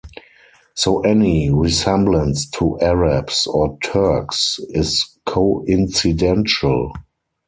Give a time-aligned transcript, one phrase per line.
[0.73, 6.93] So any resemblance to Arabs or Turks is coincidental.